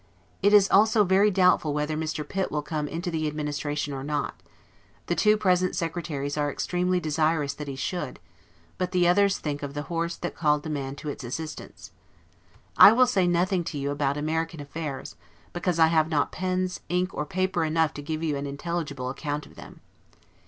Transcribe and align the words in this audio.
It 0.41 0.51
is 0.51 0.67
also 0.71 1.03
very 1.03 1.29
doubtful 1.29 1.75
whether 1.75 1.95
Mr. 1.95 2.27
Pitt 2.27 2.51
will 2.51 2.63
come 2.63 2.87
into 2.87 3.11
the 3.11 3.27
Administration 3.27 3.93
or 3.93 4.03
not; 4.03 4.41
the 5.05 5.13
two 5.13 5.37
present 5.37 5.75
Secretaries 5.75 6.35
are 6.37 6.51
extremely 6.51 6.99
desirous 6.99 7.53
that 7.53 7.67
he 7.67 7.75
should; 7.75 8.19
but 8.79 8.93
the 8.93 9.07
others 9.07 9.37
think 9.37 9.61
of 9.61 9.75
the 9.75 9.83
horse 9.93 10.15
that 10.15 10.33
called 10.35 10.63
the 10.63 10.71
man 10.71 10.95
to 10.95 11.09
its 11.09 11.23
assistance. 11.23 11.91
I 12.77 12.91
will 12.93 13.05
say 13.05 13.27
nothing 13.27 13.63
to 13.65 13.77
you 13.77 13.91
about 13.91 14.17
American 14.17 14.59
affairs, 14.59 15.17
because 15.53 15.77
I 15.77 15.89
have 15.89 16.09
not 16.09 16.31
pens, 16.31 16.79
ink, 16.89 17.13
or 17.13 17.23
paper 17.23 17.63
enough 17.63 17.93
to 17.93 18.01
give 18.01 18.23
you 18.23 18.35
an 18.37 18.47
intelligible 18.47 19.11
account 19.11 19.45
of 19.45 19.53
them. 19.53 19.81